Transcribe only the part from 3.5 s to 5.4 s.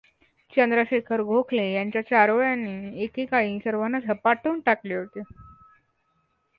सर्वांना झपाटून टाकले होते.